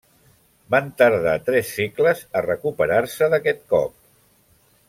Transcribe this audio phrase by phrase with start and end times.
[0.75, 3.97] Van tardar tres segles a recuperar-se d'aquest cop.